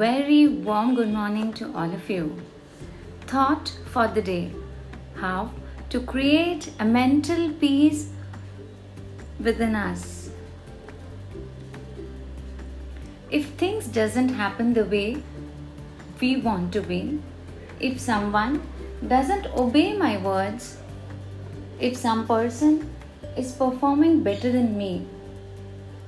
[0.00, 2.26] very warm good morning to all of you.
[3.30, 4.50] Thought for the day
[5.16, 5.50] How
[5.90, 8.04] to create a mental peace
[9.48, 10.30] within us.
[13.30, 15.22] If things doesn't happen the way
[16.22, 17.02] we want to be,
[17.78, 18.62] if someone
[19.06, 20.78] doesn't obey my words,
[21.78, 22.90] if some person
[23.36, 25.06] is performing better than me,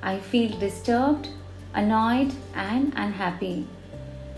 [0.00, 1.28] I feel disturbed,
[1.74, 3.66] annoyed, and unhappy.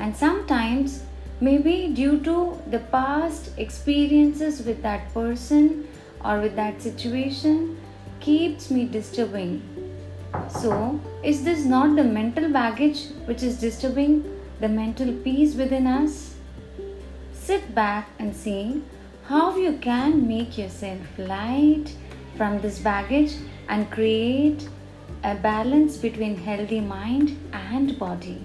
[0.02, 1.04] And sometimes,
[1.40, 5.86] maybe due to the past experiences with that person
[6.24, 7.80] or with that situation,
[8.18, 9.62] keeps me disturbing.
[10.48, 14.24] So, is this not the mental baggage which is disturbing
[14.58, 16.34] the mental peace within us?
[17.32, 18.82] Sit back and see
[19.28, 21.94] how you can make yourself light
[22.36, 23.36] from this baggage
[23.68, 24.68] and create
[25.22, 28.42] a balance between healthy mind and body.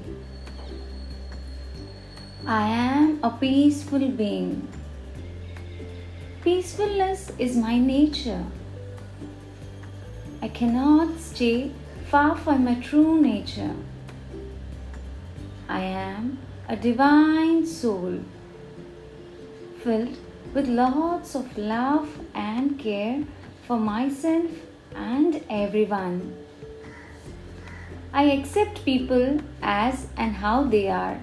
[2.45, 4.67] I am a peaceful being.
[6.43, 8.45] Peacefulness is my nature.
[10.41, 11.71] I cannot stay
[12.09, 13.75] far from my true nature.
[15.67, 16.37] I am
[16.69, 18.19] a divine soul
[19.83, 20.17] filled
[20.53, 23.23] with lots of love and care
[23.65, 24.51] for myself
[24.95, 26.35] and everyone.
[28.13, 31.19] I accept people as and how they are.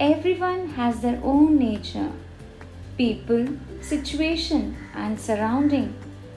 [0.00, 2.10] Everyone has their own nature.
[2.98, 3.46] People,
[3.80, 5.94] situation, and surrounding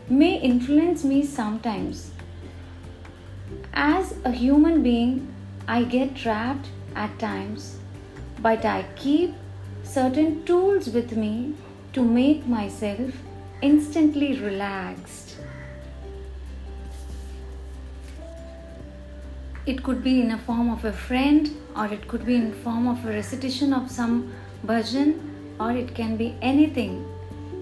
[0.08, 2.12] may influence me sometimes.
[3.74, 5.34] As a human being,
[5.68, 7.80] I get trapped at times,
[8.40, 9.34] but I keep
[9.82, 11.56] certain tools with me
[11.94, 13.12] to make myself
[13.64, 15.36] instantly relaxed.
[19.68, 22.88] It could be in a form of a friend, or it could be in form
[22.88, 24.32] of a recitation of some
[24.66, 25.10] bhajan,
[25.60, 26.94] or it can be anything.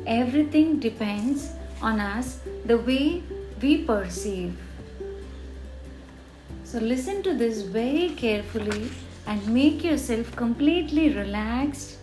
[0.06, 1.50] Everything depends
[1.82, 3.24] on us, the way
[3.60, 4.56] we perceive.
[6.64, 8.92] So, listen to this very carefully
[9.26, 11.98] and make yourself completely relaxed.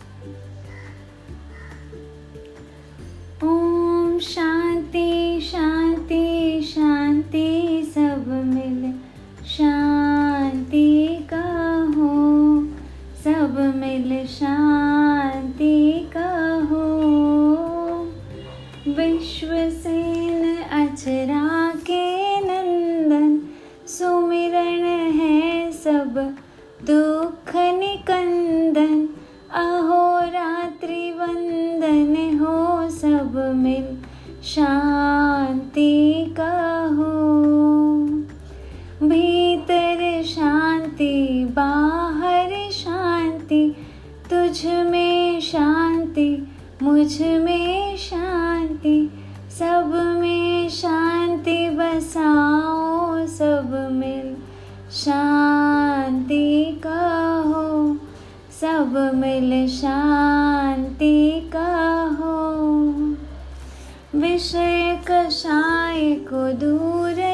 [3.41, 5.72] Om Shanti Shanti
[19.33, 23.39] Vishwasen अचरा के नंदन
[23.87, 26.35] सुमिरण है सब
[26.83, 29.09] दुख निकंदन।
[29.53, 33.97] अहोरात्रि वंदन हो सब मिल
[34.43, 37.11] शांति कहो।
[39.07, 43.75] भीतर शांति, बाहर शांति,
[44.29, 46.47] तुझ में शांति,
[46.83, 49.09] मुझमें शांति।
[49.59, 54.35] सब में शांति बसाओ, सब मिल
[54.91, 57.97] शांति कहो,
[58.61, 62.33] सब मिल शांति कहो।
[64.19, 67.32] विषय कषाय को दूर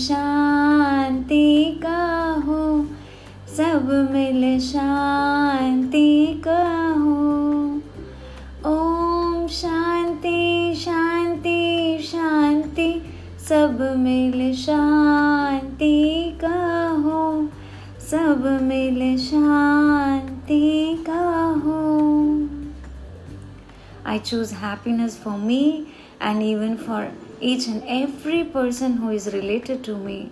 [0.00, 2.86] शांति का हो,
[3.56, 7.18] सब मिल शांति का हो।
[8.70, 12.90] ओम शांति शांति शांति,
[13.48, 17.48] सब मिल शांति का हो,
[18.10, 21.24] सब मिल शांति का
[21.64, 21.80] हो।
[24.04, 25.86] I choose happiness for me
[26.20, 27.02] and even for
[27.40, 30.30] each and every person who is related to me.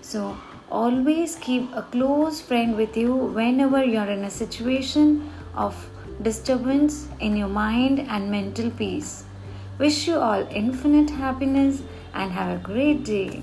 [0.00, 0.36] So,
[0.70, 5.74] always keep a close friend with you whenever you're in a situation of
[6.22, 9.24] disturbance in your mind and mental peace.
[9.78, 13.42] Wish you all infinite happiness and have a great day.